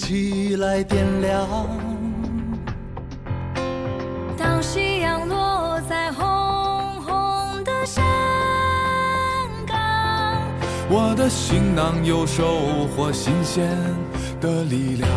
[0.00, 1.46] 起来点亮。
[4.36, 8.02] 当夕阳落在红红的山
[9.66, 10.42] 岗，
[10.88, 13.68] 我的行囊又收获新鲜
[14.40, 15.08] 的力量。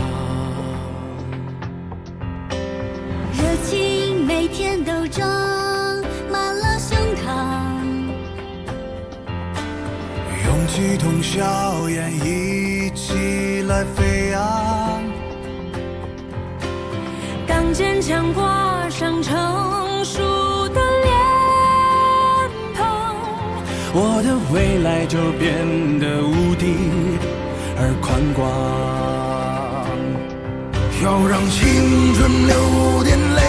[3.31, 5.25] 热情每天都装
[6.29, 7.23] 满了胸膛，
[10.45, 14.32] 勇气同笑颜一起来飞
[17.63, 19.33] 当坚强挂上成
[20.03, 20.19] 熟
[20.67, 21.15] 的脸
[22.75, 23.15] 庞，
[23.93, 26.75] 我的未来就变得无敌
[27.77, 28.43] 而宽广。
[31.01, 33.41] 要让青春流点泪，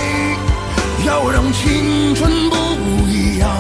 [1.04, 2.54] 要让青春不
[3.08, 3.50] 一样。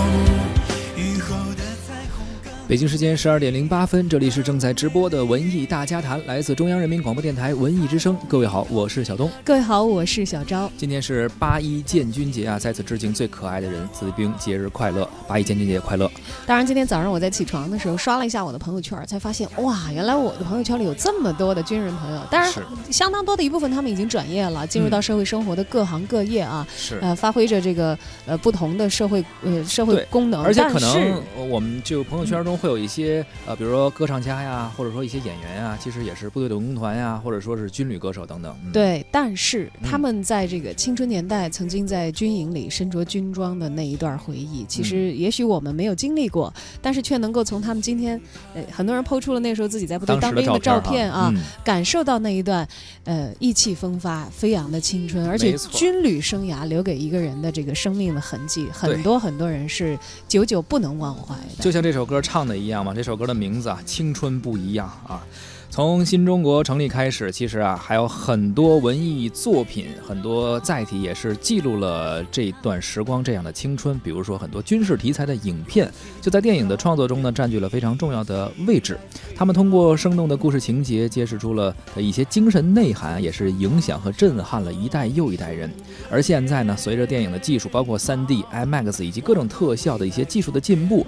[2.66, 8.16] 北京时间十二点零八分，这里是正在直播的文艺大家谈，来自中央人民广播电台文艺之声。
[8.26, 9.30] 各位好，我是小东。
[9.44, 10.70] 各位好，我是小昭。
[10.74, 15.06] 今天是八一建军节啊，在此致敬最可爱的人，子弟兵节日快乐！
[15.28, 16.10] 八一建军节快乐！
[16.46, 22.22] 当然，今天早上我在起床的时候刷了一下我的朋友圈，才发现哇，原来我的朋友圈里有这么多的军人朋友。
[22.30, 22.50] 当然，
[22.90, 30.42] 相当多的一部分他们已经转业了，进入到社会生活的各行各业啊，是呃，发挥着这个呃不同的社会呃社会功能。
[30.42, 38.56] 而且可能呃我们就朋友圈中会有一些呃，比如说歌唱家呀，或者说一些演员呀，其实也是部队的文工团呀，或者说是军旅歌手等等。
[38.64, 46.52] 嗯、，对，但是嗯他们在这个青春年代曾经在军营里身着军装的那一段回忆，其实嗯也许我们没有经历过，
[46.82, 48.20] 但是却能够从他们今天，
[48.54, 51.42] 呃，很多人抛出了那时候自己在部队当兵的照片片啊，嗯。
[51.64, 52.66] 感受到那一段，
[53.04, 59.98] 呃，意气风发、飞扬的青春，而且军旅生涯留给一个人的这个生命的痕迹，很多很多人是
[60.28, 65.24] 久久不能忘怀就像这首歌唱的一样嘛，这首歌的名字啊，青春不一样啊。
[65.70, 73.98] 从新中国成立开始，其实啊还有很多文艺作品，很多载体也是记录了这段时光这样的青春。
[73.98, 78.96] 比如说很多军事题材的影片，就在电影的创作中呢占据了非常重要的位置。
[79.34, 85.68] 他们通过生动的故事情节，揭示出了一些精神内涵，也是影响和震撼了一代又一代人。
[86.08, 91.04] 而现在呢，随着电影的技术，包括 3D、IMAX 以及各种特效的一些技术的进步，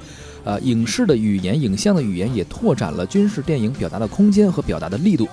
[0.47, 5.27] 呃，影视的语言、影像的语言也拓展了军事电影表达的空间和表达的力度。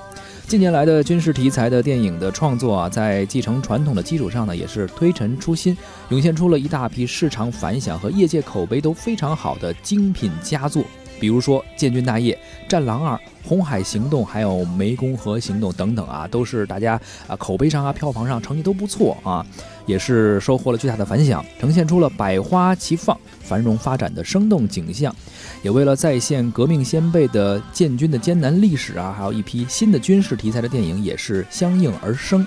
[0.47, 5.77] 近年来的军事题材的电影的创作啊，在继承传统的基础上呢，也是推陈出新，
[6.09, 10.83] 涌现出了一大批市场反响和业界口碑都非常好的精品佳作。
[11.19, 12.33] 比如说《建军大业》
[12.69, 13.15] 《战狼二》
[13.47, 19.45] 《红海行动》还有《湄公河行动》等等啊，都是大家啊口碑上啊、票房上成绩都不错啊，
[19.85, 25.15] 也是收获了巨大的反响，呈现出了百花齐放、繁荣发展的生动景象，
[25.61, 32.45] 也为了再现革命先辈的建军的艰难历史啊，还有一批新的军事题材的电影也是相应而生。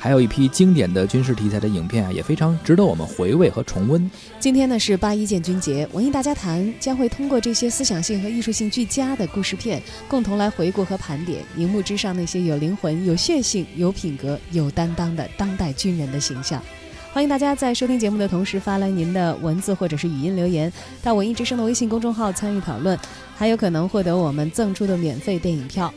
[0.00, 4.08] 还有一批经典的军事题材的影片啊，也非常值得我们回味和重温。
[4.38, 16.62] 今天呢是八一建军节，文艺大家谈将会通过这些思想性和艺术性俱佳的故事片，共同来回顾和盘点荧幕之上那些有灵魂、有血性、有品格、有担当的当代军人的形象。
[17.10, 22.96] 欢迎大家在收听节目的同时发来您的文字或者是语音留言到文艺之声的微信公众号参与讨论，
[23.34, 25.92] 还有可能获得我们赠出的免费电影票。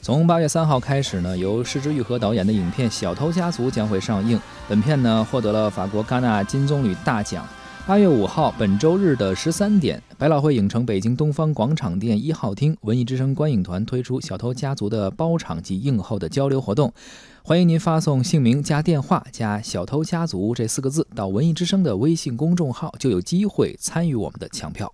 [0.00, 4.40] 从八月三号开始呢，由失之愈合导演的影片《小偷家族》将会上映。
[4.68, 7.46] 本片呢获得了法国戛纳金棕榈大奖。
[7.84, 16.92] 八月五号，本周日的十三点，百老汇影城北京东方广场店一号厅，文艺之声观影团推出《小偷家族》的包场及映后的交流活动。
[17.42, 24.92] 欢迎您发送姓名加电话加“小偷家族”这四个字到文艺之声的微信公众号，就有机会参与我们的抢票。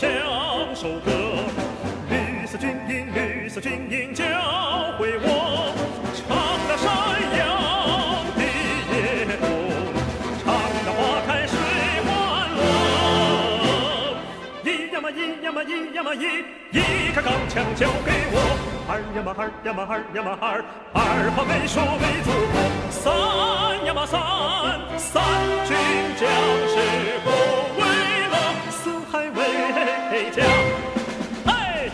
[0.00, 0.06] 响
[0.76, 1.10] 首歌。
[2.08, 4.24] 绿色军营，绿色军营，教
[4.96, 5.74] 会我
[6.14, 6.26] 唱
[6.68, 6.86] 那山
[7.36, 7.40] 羊
[8.36, 8.40] 的
[8.94, 8.96] 夜
[9.40, 9.42] 空，
[10.38, 10.46] 唱
[10.84, 11.52] 那花开水
[12.06, 12.08] 欢
[12.54, 12.60] 乐。
[14.62, 16.78] 一呀嘛一呀嘛一呀嘛一，一
[17.12, 18.36] 杆钢枪交给我。
[18.88, 20.64] 二呀嘛二呀嘛二呀嘛二，
[20.94, 22.56] 二炮没说为祖国。
[22.90, 23.02] 三
[23.84, 24.20] 呀嘛三，
[24.96, 25.22] 三
[25.66, 25.74] 军
[26.16, 26.22] 将
[26.68, 26.76] 士
[29.10, 29.32] 还未
[30.10, 30.44] 回家。
[31.44, 31.90] 嗨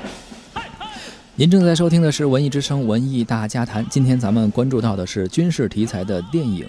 [0.53, 0.91] 嗨嗨，
[1.37, 3.87] 您正在收听的是文艺之声文艺大家谈。
[3.89, 6.67] 今天咱们关注到的是军事题材的电影。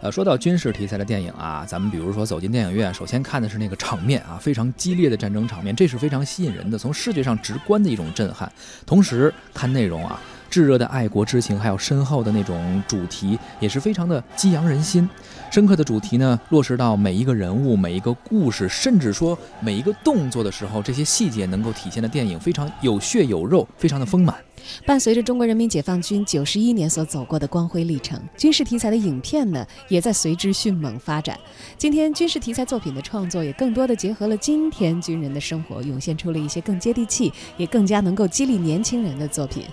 [0.00, 8.50] 呃，说到军事题材的电影啊，咱们比如说走进电影院，首先看的是那个场面啊，非常激烈的战争场面，这是非常吸引人的，从视觉上直观的一种震撼。
[8.86, 10.18] 同时看内容啊。
[10.52, 15.08] 炙热的爱国之情，还有深厚的那种主题，也是非常的激扬人心。
[15.50, 24.36] 深刻的主题呢，落实到每一个人物、每一个故事，甚至说每一个动作的时候，这些细节能够体现的电影非常有血有肉，非常的丰满。
[24.84, 31.34] 伴随着中国人民解放军九十一年所走过的光辉历程，军事题材的影片呢，也在随之迅猛发展。
[31.78, 39.64] 今天，军事题材作品的创作也更多的结合了今天军人的生活，涌现出了一些更接地气，也更加能够激励年轻人的作品。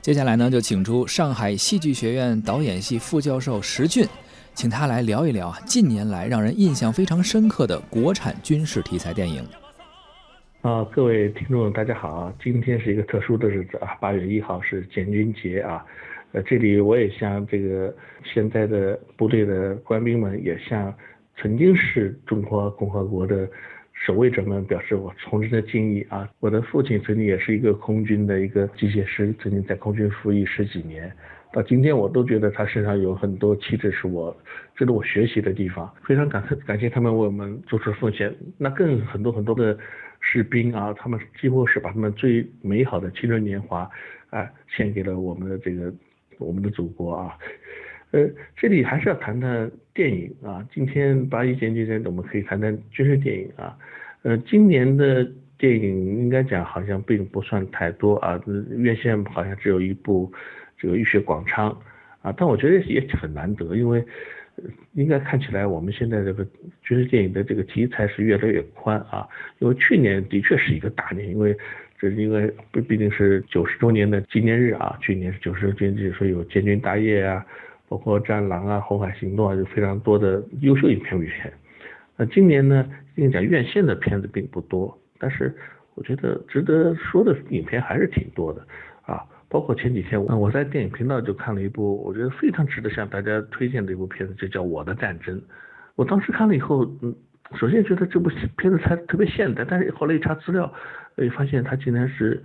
[0.00, 4.06] 接下来呢，就请出上海戏剧学院导演系副教授石俊，
[4.54, 9.42] 请他来聊一聊啊近年来让人印象非常深刻的国产军事题材电影。
[10.62, 12.32] 啊，各位听众，大家好！
[12.42, 15.84] 今天是一个特殊的日子啊，八月一号是建军节啊。
[16.32, 17.94] 呃，这里我也向这个
[18.24, 20.92] 现在的部队的官兵们，也向
[21.40, 23.48] 曾经是中华共和国的。
[24.04, 26.28] 守卫者们表示我崇深的敬意啊！
[26.38, 31.10] 我的父亲曾经也是一个空军的一个机械师，曾经在空军服役十几年，
[31.50, 34.36] 到今天我都觉得他身上有很多气质是我
[34.76, 35.90] 值得我学习的地方。
[36.04, 38.34] 非常感感谢他们为我们做出奉献。
[38.58, 39.78] 那更很多很多的
[40.20, 43.88] 士兵啊，他们几乎是把他们最美好的青春年华
[44.28, 45.90] 啊献给了我们的这个
[46.38, 47.38] 我们的祖国啊。
[48.10, 50.66] 呃，这里还是要谈谈电影啊。
[50.74, 53.78] 今天八一建军节，我们可以谈谈军事电影啊。
[54.22, 55.24] 呃，今年的
[55.56, 58.40] 电影应该讲好像并不算太多啊，
[58.76, 60.30] 院线好像只有一部
[60.76, 61.70] 这个《浴血广昌》
[62.28, 64.04] 啊，但我觉得也很难得，因为
[64.94, 66.44] 应该看起来我们现在这个
[66.82, 69.28] 军事电影的这个题材是越来越宽啊。
[69.58, 71.56] 因为去年的确是一个大年，因为
[71.98, 77.44] 这是因为毕毕竟是九十周年的纪念日啊，去年是九十周年日，所以有建军大业啊。
[77.94, 81.52] 包括《战狼》啊，《红海行动》啊，有非常多的优秀影片表现。
[82.16, 85.54] 那今年呢，应该讲院线的片子并不多，但是
[85.94, 88.60] 我觉得值得说的影片还是挺多的
[89.02, 89.22] 啊。
[89.48, 95.38] 包括前几天我在电影频道就看了一部，我觉得非常值得向大家推荐的一部片子，就叫《我的战争》。
[95.94, 97.14] 我当时看了以后，嗯，
[97.54, 100.72] 首先觉得这部片子它特别现代，但是后来一查资料，
[101.14, 102.42] 哎，发现它竟然是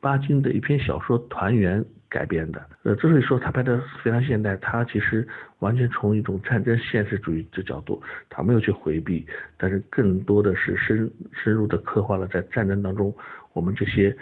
[0.00, 1.82] 巴金的一篇小说《团圆》。
[2.12, 5.26] 改编的，呃，之所以说他拍的非常现代，他其实
[5.60, 9.26] 完全从一种战争现实主义的角度，他没有去回避，
[9.56, 13.14] 但是更多的是深深入的刻画了在战争当中
[13.54, 14.14] 我们这些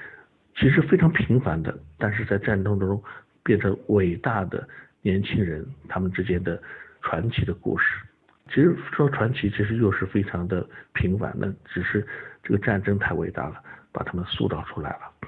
[0.54, 3.02] 其实非常平凡的，但是在战争当中
[3.42, 4.68] 变成伟大的
[5.02, 6.62] 年轻人他们之间的
[7.02, 7.84] 传奇的故事。
[8.50, 12.06] 其实说传奇，其实又是非常的平凡，那只是
[12.44, 13.56] 这个战争太伟大了，
[13.90, 15.19] 把他们塑造出来了。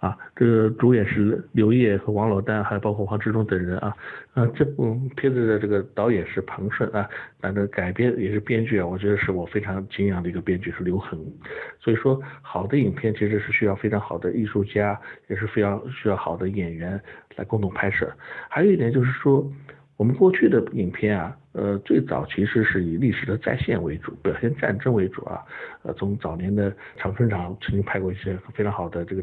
[0.00, 3.94] 啊，这个主演是刘烨和王珞丹，还包括黄志忠等人啊。
[4.32, 11.18] 啊，这部片子的这个导演是彭顺啊，反正改编也是编剧啊，我觉得是我非常敬仰的一个编剧是刘恒。
[11.78, 17.00] 所以说，好的影片其实是需要非常好的艺术家，也是非常需要好的演员
[17.36, 18.10] 来共同拍摄。
[18.48, 19.46] 还有一点就是说。
[20.00, 25.44] 我们过去的影片啊，呃，最早其实是以历史的再现为主，表现战争为主啊。
[25.82, 29.20] 呃，从早年的长春长曾经拍过一些非常好的这个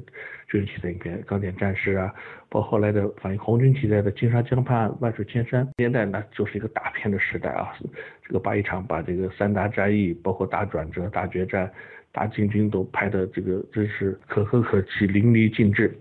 [0.48, 2.14] 军事题材影片，《钢铁战士》啊，
[2.48, 5.66] 包括后来的反映红军题材的《金沙江畔》《万水千山》。
[5.78, 7.74] 年代呢，就是一个大片的时代啊。
[8.22, 11.68] 这个八一厂把这个三大战役，包括大转折、大决战、
[12.12, 15.98] 大进军都拍的这个真是可歌可泣、淋漓尽致。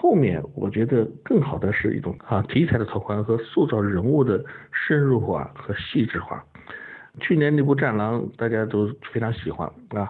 [0.00, 4.42] 后面我觉得更好的是一种啊题材的拓宽和塑造人物的
[4.72, 6.42] 深入化和细致化。
[7.20, 10.08] 去年那部《战狼》大家都非常喜欢啊，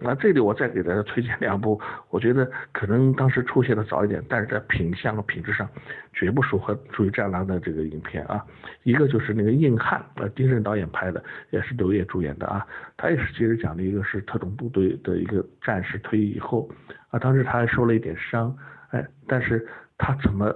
[0.00, 1.80] 那这里我再给大家推荐两部，
[2.10, 5.68] 我觉得可能当时出现的早一点，但是在品相和品质上
[6.12, 8.44] 绝不输和属于《战狼》的这个影片啊。
[8.84, 12.64] 一个就是那个《硬汉》，呃，丁晟导演拍的，也是刘烨主演的啊。
[12.96, 16.70] 他也是其实讲的一个是特种部队的一个战士退役以后
[17.10, 18.54] 啊，当时他还受了一点伤。
[18.92, 19.66] 哎，但是
[19.98, 20.54] 他怎么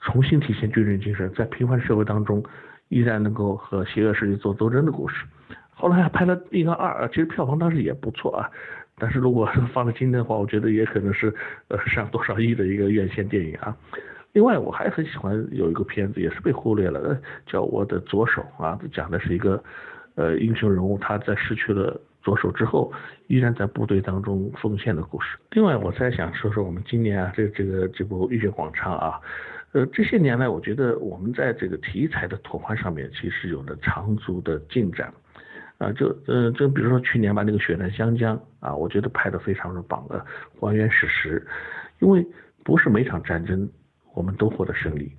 [0.00, 2.42] 重新体现军人精神，在平凡社会当中
[2.88, 5.24] 依然能够和邪恶势力做斗争的故事？
[5.70, 8.50] 后来还拍了《硬汉二》，其实票房当时也不错啊。
[8.98, 11.32] 但是如果 放在今天的话，我觉得也可能是
[11.68, 13.76] 呃上多少亿的一个院线电影啊。
[14.32, 19.62] 另外，我还很喜欢有一个片子，也是被忽略了，叫《我的左手》啊，讲的是一个
[20.14, 22.00] 呃英雄人物，他在失去了。
[22.26, 22.92] 着手之后，
[23.28, 25.38] 依然在部队当中奉献的故事。
[25.52, 29.20] 另外，我再想说说我们今年啊，这这个这部《浴血广昌》啊，
[29.70, 35.12] 呃，这些年来，我觉得我们在这个题材的拓宽上面，其实有了长足的进展。
[35.78, 40.24] 啊，就呃，就比如说去年吧，那个《血战湘江》啊，我觉得拍的非常的棒，的，
[40.58, 41.46] 还原史实。
[42.00, 42.26] 因为
[42.64, 43.68] 不是每场战争
[44.14, 45.12] 我们都获得胜利，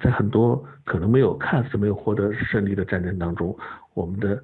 [0.00, 3.56] 在很多可能没有看似没有获得胜利的战争当中，
[3.94, 4.42] 我们的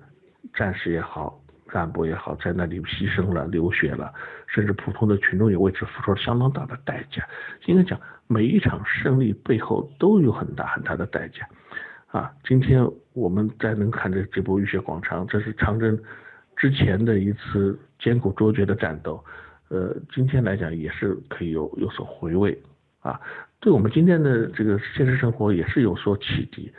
[0.52, 1.41] 战士也好。
[1.72, 4.12] 干部也好，在那里牺牲了、流血了，
[4.46, 7.26] 甚至普通的群众也为此付出了相当大的代价。
[7.64, 11.48] 应该讲，每一场胜利背后都有很大很大的代价。
[12.08, 15.98] 啊，今天我们再能看着这部《浴血广场》，这是长征
[16.54, 19.24] 之前的一次艰苦卓绝的战斗。
[19.70, 22.62] 呃，今天来讲也是可以有有所回味。
[23.00, 23.18] 啊，
[23.60, 26.70] 对我们今天的这个现实生活也是有所启迪。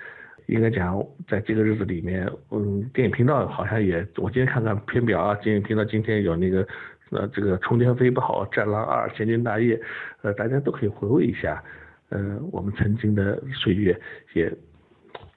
[0.53, 6.67] 应该讲，在这个日子里面，嗯，电影频道好像也，我今天看看片表啊，电影频道今天有那个，
[7.09, 9.81] 呃，这个冲天飞豹、战狼二、千军大业，
[10.21, 11.63] 呃，大家都可以回味一下，
[12.09, 13.99] 呃，我们曾经的岁月，
[14.33, 14.47] 也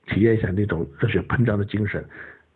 [0.09, 2.05] 体验一下那种热血膨胀的精神。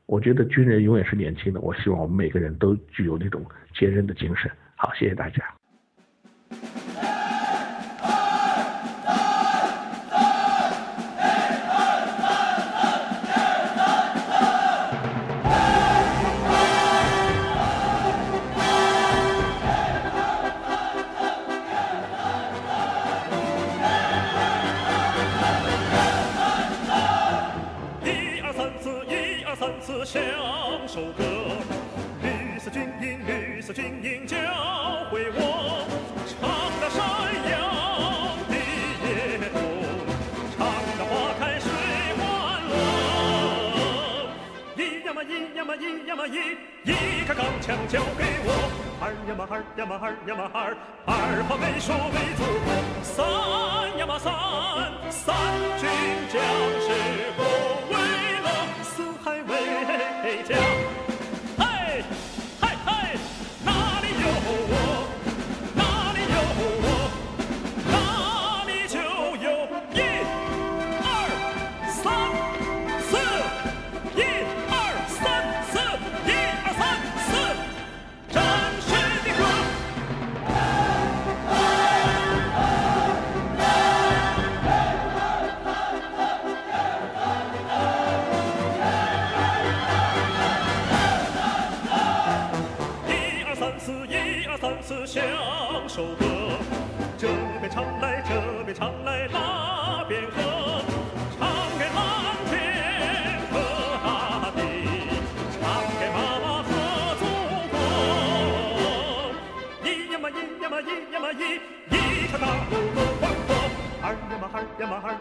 [0.04, 4.50] 我觉得军人永远是年轻的，我希望我们每个人都具有那种坚韧的精神。
[4.76, 5.59] 好，谢谢大家。
[32.72, 34.36] 军营绿色军营教
[35.10, 35.84] 会我
[36.28, 36.38] 唱
[36.80, 36.98] 那山
[37.50, 37.52] 摇
[38.48, 38.54] 地
[39.02, 39.08] 也
[39.50, 39.58] 动，
[40.56, 40.58] 唱
[40.96, 41.10] 那花
[41.40, 41.66] 开水
[42.16, 42.22] 欢
[42.68, 42.72] 乐。
[44.76, 48.48] 一呀嘛一呀嘛一呀嘛一，一个钢枪交给我。
[49.00, 52.40] 二呀嘛二呀嘛二呀嘛二，二话没说为主。
[53.02, 53.16] 三
[53.98, 54.32] 呀嘛三
[55.10, 55.34] 三
[55.76, 55.88] 军
[56.30, 56.38] 将
[56.86, 56.88] 士
[57.36, 57.42] 不
[57.90, 57.94] 为
[58.44, 58.46] 荣，
[58.84, 59.52] 四海为
[60.44, 60.54] 家，
[61.58, 62.04] 嘿。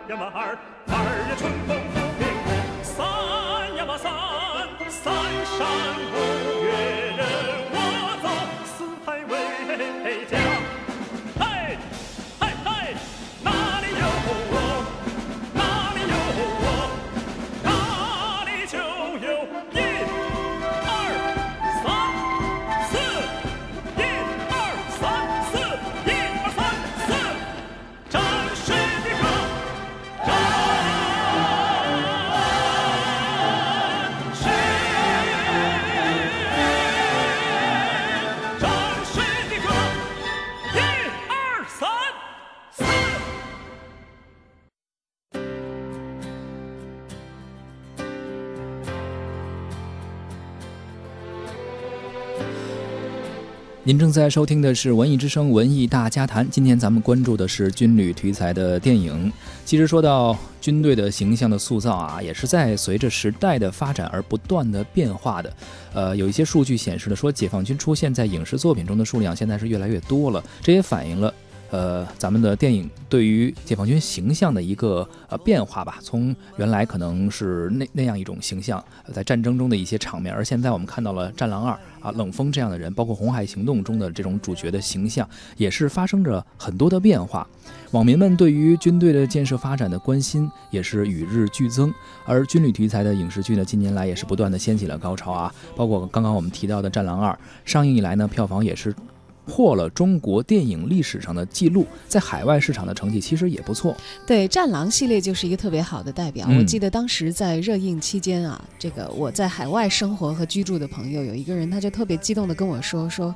[0.10, 0.98] 呀嘛二呀嘛二，二
[1.30, 2.50] 呀春风拂面过。
[2.82, 2.98] 三
[3.76, 4.12] 呀嘛三，
[4.90, 5.14] 三
[5.46, 5.60] 山
[6.10, 6.39] 五
[53.90, 56.46] 您正在收听的是《文艺之声·文艺大家谈》。
[56.52, 59.34] 今天咱们关注的是军旅题材的电影。
[59.66, 65.52] 其实说到军队的形象的塑造啊，也是在随着时代的发展而不断的变化的。
[65.92, 71.34] 呃，有一些数据显示了说，解放军出现在影视作品中的数量现在是越来越多了，这也反映了。
[71.72, 78.84] 呃，咱们的电影对于解放军形象的一个呃变化吧，从原来可能是那那样一种形象，
[79.14, 87.48] 在战争中的一些场面，而现在我们看到了《战狼二》啊，冷锋这样的人，包括《红海行动》中的这种主角的形象，也是发生着很多的变化。
[87.92, 91.94] 网民们对于军队的建设发展的关心也是与日俱增，
[92.26, 97.32] 而军旅题材的影视剧呢，近年来也是不断的掀起了高潮啊，包括刚刚我们提到的《战狼二》
[97.64, 98.96] 上映以来呢，票房也是。
[99.50, 103.98] 破了中国电影历史上的记录，在海外市场的成绩其实也不错。
[104.28, 106.48] 对，《战狼》系列就是一个特别好的代表。
[106.58, 113.34] 我记得当时在热映期间啊，这个我在海外生活和居住的朋友有一个人，他就特别激动的跟我说说：“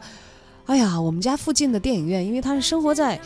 [0.67, 3.19] 哎呀，我们家附近的电影院，因为他是生活在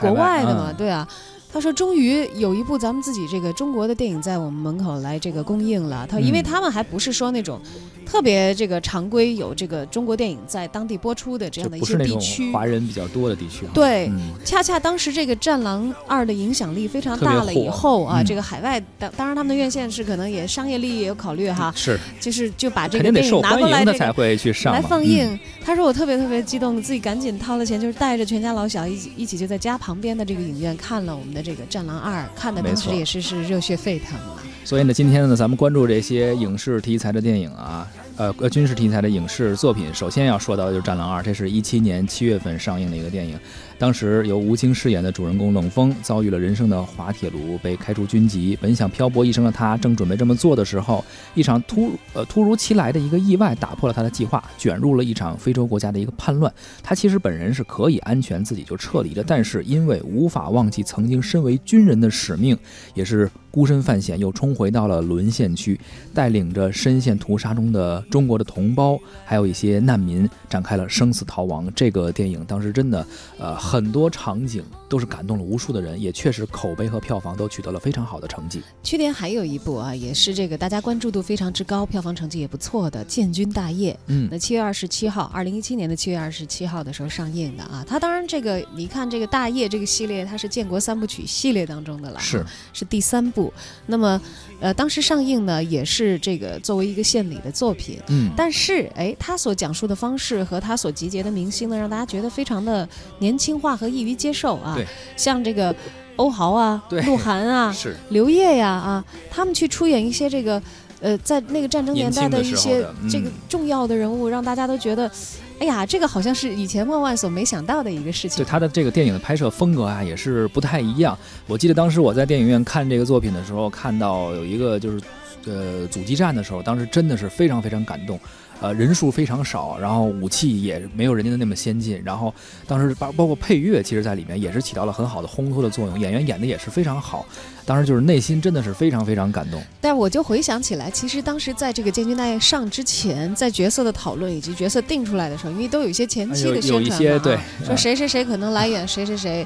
[0.00, 1.08] 国外的嘛，对啊。”
[1.54, 6.06] 他说：“终于有一部咱们自己这个中国的电影在我们门口来这个公映了。
[6.10, 7.60] 他因为他们还不是说那种
[8.06, 12.52] 特别这个常规有这个中国电影在当地播出的这样的一些地区。
[12.52, 13.72] 华人比较多的地区哈。
[13.74, 25.38] 对嗯，恰恰当时这个《战狼二》的影响力非常大了以后啊，嗯这个海外当当然他们的院线是可能也商业利益也有考虑哈，是就是就把这个电影拿过来这个才会去上来放映。
[25.64, 34.42] 他说我特别特别激动，自己赶紧掏了钱，就是带着全家老小一起一起就在家旁边的这个影院看了我们的这个《战狼二》，看的当时也是是热血沸腾了。
[34.64, 43.38] 所以呢，今天呢，咱们关注这些影视题材的电影啊，呃呃，军事题材的影视作品，首先要说到的就是《战狼二》，这是一七年七月份上映的一个电影。
[43.82, 48.56] 当时由吴京饰演的主人公冷锋遭遇了人生的滑铁卢，被开除军籍。
[48.60, 56.54] 本想漂泊一生的他，正准备这么做的时候，一场突呃突如其来的一个意外打破了他的计划，卷入了一场非洲国家的一个叛乱。
[56.80, 62.56] 他其实本人是可以安全自己就撤离的，但是因为无法忘记曾经身为军人的使命，
[62.94, 65.80] 也是孤身犯险，又冲回到了沦陷区，
[66.14, 71.68] 带领着深陷屠杀中的中国的同胞，还有一些难民，展开了生死逃亡。
[71.74, 73.04] 这个电影当时真的，
[73.38, 78.60] 呃，很多场景都是感动了无数的人，也确实口碑和票房都取得了非常好的成绩。
[78.82, 83.94] 去年还有一部啊，也是这个大家关注度非常之高，票房成绩也不错的《建军大业》。
[84.08, 87.82] 嗯那七月二十七号，二零一七年的七月二十七号的时候上映的啊。
[87.88, 93.50] 它当然这个你看这个《大业》这个系列，它是建国三部曲系列当中的了，是是第三部。
[93.86, 94.20] 那么
[94.60, 97.98] 呃，当时上映呢，也是这个作为一个献礼的作品。
[98.08, 102.86] 嗯，但是，哎，他所讲述的方式和他所集结的明星呢，让大家觉得非常的
[103.18, 104.86] 年轻化和易于接受啊对。
[105.16, 105.74] 像这个
[106.16, 110.62] 欧豪啊、对鹿晗啊、 是刘烨呀啊，他们去出演一些这个，
[111.00, 115.10] 呃，在那个战争年代的一些这个嗯重要的人物，让大家都觉得，
[115.58, 118.48] 哎呀，这个好像是以前万万所没想到的一个事情对。
[118.48, 121.18] 他的这个电影的拍摄风格啊，也是不太一样。
[121.46, 125.00] 我记得当时我在电影院看这个作品的时候，看到有一个就是，
[125.46, 128.20] 呃，阻击战的时候，当时真的是非常非常感动。
[128.62, 132.32] 呃，人数非常少，然后武器也没有人家的那么先进，然后
[132.66, 137.26] 当时包包括配乐，其实在里面也是起到了很好的烘托的作用，演员演的也是非常好，
[137.66, 139.60] 当时就是内心真的是非常非常感动。
[139.80, 149.44] 但我就回想起来，其实当时在这个《建军大业》上之前，在角色的讨论以及角色定出来的时候，因为都有一些前期的宣传对啊说谁谁谁可能来演谁谁谁。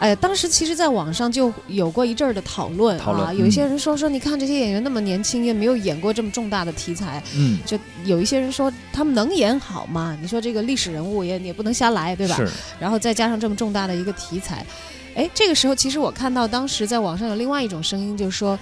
[0.00, 10.18] 哎，当时其实，在网上就有过一阵儿的讨论啊，有一些人说说，你看这些演员那么年轻，也没有演过这么重大的题材，嗯，就有一些人说他们能演好吗？
[10.20, 12.36] 你说这个历史人物也也不能瞎来，对吧？
[12.36, 14.66] 是然后再加上这么重大的一个题材，
[15.14, 18.58] 哎，这个时候其实我看到当时在网上有另外一种声音，就是说，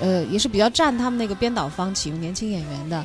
[0.00, 3.04] 呃，也是比较站他们那个编导方启用年轻演员的。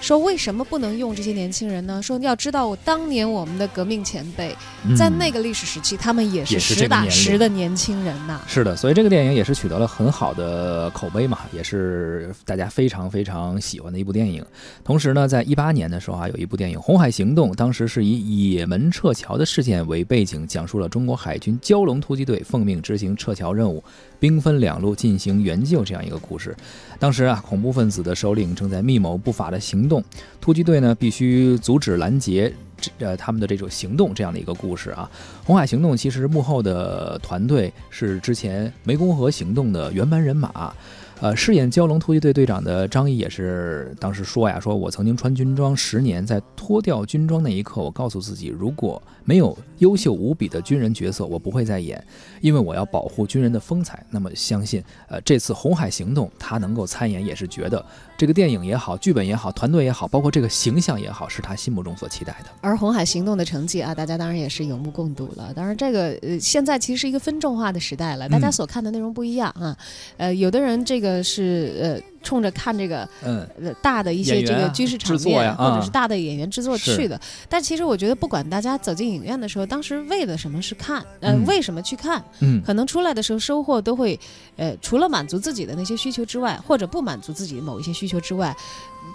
[0.00, 2.02] 说为什么不能用这些年轻人呢？
[2.02, 4.54] 说要知道，我当年我们的革命前辈
[4.94, 5.38] 在那个。
[5.38, 8.40] 历史时期，他们也是实打实的年轻人呐。
[8.48, 14.44] 是的，所以这个电影也是取得了很好的口碑嘛，也是大家非常非常喜欢的一部电影。
[14.82, 23.82] 同时呢，在一八年的时候啊，有一部电影《红海行动》，当时是以也门撤侨的事件为背景，讲述了中国海军蛟龙突击队奉命执行撤侨任务，
[24.18, 26.52] 兵分两路进行援救这样一个故事。
[26.98, 30.04] 当时啊，恐怖分子的首领正在密谋不法的行动，
[30.40, 32.52] 突击队呢必须阻止拦截。
[32.80, 35.10] 这呃，他们的这种行动这样的一个故事啊，
[35.44, 40.72] 红海行动其实幕后的团队是之前湄公河行动的原班人马。
[41.20, 52.02] 呃，饰演蛟龙突击队队长的张译也是当时说呀，说我曾经穿军装十年，在脱掉军装那一刻，我告诉自己，如果没有优秀无比的军人角色，我不会再演，
[52.40, 54.04] 因为我要保护军人的风采。
[54.10, 57.84] 那么相信，呃，这次红海行动他能够参演，也是觉得
[58.16, 62.50] 这个电影也好，剧本也好，团队也好，包括这个形象也好，是他心目中所期待的。
[62.60, 65.52] 而红海行动的成绩啊，大家当然也是有目共睹了。
[65.52, 69.76] 当然，这个呃，现在其实是一个分众化的时代了，大家嗯所看的内容不一样啊。
[70.16, 77.20] 呃，有的人这个是呃冲着看这个嗯，呃大的一些这个军事场面，或者是大的演员制作去的。
[77.48, 81.44] 但其实我觉得，不管大家走进影院的时候，当时为了什么是看，呃，嗯。
[81.48, 84.18] 为什么去看，嗯，可能出来的时候收获都会，
[84.56, 88.54] 呃，除了满足自己的那些需求之外，或者不满足自己某一些需求之外，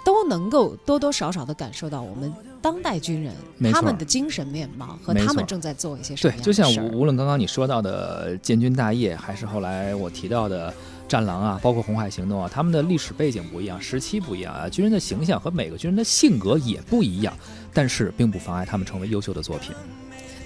[0.04, 3.32] 都能够多多少少的感受到我们当代军人
[3.72, 10.74] 他们的精神面貌和他们正在做一些什么，对就像无论刚刚你说到的建军大业，还是后来我提到的
[11.06, 17.36] 战狼啊，包括红海行动啊，他们的历史背景不一样，时期不一样啊，军人的形象和每个军人的性格也不一样，
[17.72, 19.72] 但是并不妨碍他们成为优秀的作品。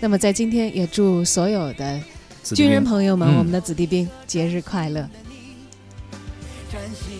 [0.01, 2.01] 那么在今天也祝所有的
[2.55, 5.09] 军人朋友们，嗯我们的子弟兵节日快乐。
[6.71, 7.17] 珍惜